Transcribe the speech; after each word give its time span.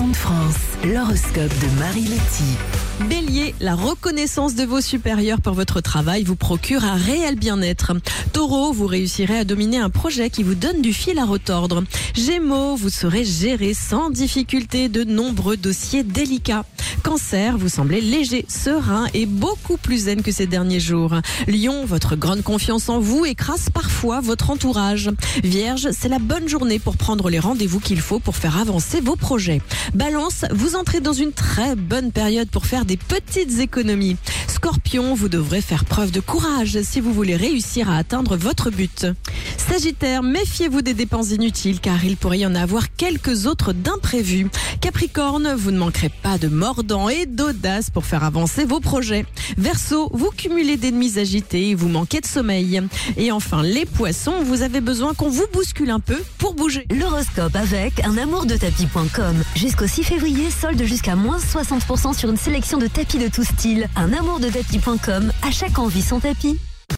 de 0.00 0.16
France, 0.16 0.56
l'horoscope 0.84 1.52
de 1.60 1.78
Marie 1.78 2.04
Letty. 2.04 2.56
Bélier, 3.10 3.54
la 3.60 3.74
reconnaissance 3.74 4.54
de 4.54 4.64
vos 4.64 4.80
supérieurs 4.80 5.42
pour 5.42 5.52
votre 5.52 5.82
travail 5.82 6.24
vous 6.24 6.34
procure 6.34 6.84
un 6.84 6.94
réel 6.94 7.36
bien-être. 7.36 7.92
Taureau, 8.32 8.72
vous 8.72 8.86
réussirez 8.86 9.40
à 9.40 9.44
dominer 9.44 9.76
un 9.76 9.90
projet 9.90 10.30
qui 10.30 10.44
vous 10.44 10.54
donne 10.54 10.80
du 10.80 10.94
fil 10.94 11.18
à 11.18 11.26
retordre. 11.26 11.84
Gémeaux, 12.14 12.74
vous 12.74 12.88
saurez 12.88 13.24
gérer 13.24 13.74
sans 13.74 14.08
difficulté 14.08 14.88
de 14.88 15.04
nombreux 15.04 15.58
dossiers 15.58 16.04
délicats. 16.04 16.64
Cancer, 17.02 17.58
vous 17.58 17.68
semblez 17.68 18.00
léger, 18.00 18.44
serein 18.48 19.06
et 19.12 19.26
beaucoup 19.26 19.76
plus 19.76 20.04
zen 20.04 20.22
que 20.22 20.30
ces 20.30 20.46
derniers 20.46 20.80
jours. 20.80 21.14
Lion, 21.48 21.84
votre 21.84 22.16
grande 22.16 22.42
confiance 22.42 22.88
en 22.88 23.00
vous 23.00 23.24
écrase 23.24 23.70
parfois 23.70 24.20
votre 24.20 24.50
entourage. 24.50 25.10
Vierge, 25.42 25.88
c'est 25.92 26.08
la 26.08 26.18
bonne 26.18 26.48
journée 26.48 26.78
pour 26.78 26.96
prendre 26.96 27.28
les 27.28 27.38
rendez-vous 27.38 27.80
qu'il 27.80 28.00
faut 28.00 28.20
pour 28.20 28.36
faire 28.36 28.58
avancer 28.58 29.00
vos 29.00 29.16
projets. 29.16 29.60
Balance, 29.94 30.44
vous 30.52 30.76
entrez 30.76 31.00
dans 31.00 31.12
une 31.12 31.32
très 31.32 31.74
bonne 31.74 32.12
période 32.12 32.48
pour 32.48 32.66
faire 32.66 32.84
des 32.84 32.96
petites 32.96 33.58
économies. 33.58 34.16
Scorpion, 34.62 35.14
vous 35.14 35.28
devrez 35.28 35.60
faire 35.60 35.84
preuve 35.84 36.12
de 36.12 36.20
courage 36.20 36.80
si 36.82 37.00
vous 37.00 37.12
voulez 37.12 37.34
réussir 37.34 37.90
à 37.90 37.96
atteindre 37.96 38.36
votre 38.36 38.70
but. 38.70 39.08
Sagittaire, 39.56 40.22
méfiez-vous 40.22 40.82
des 40.82 40.94
dépenses 40.94 41.32
inutiles 41.32 41.80
car 41.80 42.04
il 42.04 42.16
pourrait 42.16 42.38
y 42.38 42.46
en 42.46 42.54
avoir 42.54 42.94
quelques 42.94 43.46
autres 43.46 43.72
d'imprévus. 43.72 44.46
Capricorne, 44.80 45.52
vous 45.54 45.72
ne 45.72 45.78
manquerez 45.78 46.10
pas 46.10 46.38
de 46.38 46.46
mordant 46.46 47.08
et 47.08 47.26
d'audace 47.26 47.90
pour 47.90 48.04
faire 48.04 48.22
avancer 48.22 48.64
vos 48.64 48.78
projets. 48.78 49.26
Verseau, 49.58 50.08
vous 50.14 50.30
cumulez 50.30 50.76
d'ennemis 50.76 51.18
agités 51.18 51.70
et 51.70 51.74
vous 51.74 51.88
manquez 51.88 52.20
de 52.20 52.26
sommeil. 52.26 52.82
Et 53.16 53.32
enfin, 53.32 53.64
les 53.64 53.84
poissons, 53.84 54.44
vous 54.44 54.62
avez 54.62 54.80
besoin 54.80 55.12
qu'on 55.12 55.28
vous 55.28 55.46
bouscule 55.52 55.90
un 55.90 56.00
peu 56.00 56.20
pour 56.38 56.54
bouger. 56.54 56.86
L'horoscope 56.96 57.56
avec 57.56 58.04
un 58.04 58.16
amour 58.16 58.46
de 58.46 58.56
tapis.com. 58.56 59.42
Jusqu'au 59.56 59.88
6 59.88 60.04
février, 60.04 60.52
solde 60.52 60.84
jusqu'à 60.84 61.16
moins 61.16 61.38
60% 61.38 62.16
sur 62.16 62.30
une 62.30 62.36
sélection 62.36 62.78
de 62.78 62.86
tapis 62.86 63.18
de 63.18 63.26
tout 63.26 63.44
style. 63.44 63.88
Un 63.96 64.12
amour 64.12 64.38
de 64.38 64.51
tapis.com, 64.52 65.32
à 65.42 65.50
chaque 65.50 65.78
envie 65.78 66.02
son 66.02 66.20
tapis. 66.20 66.58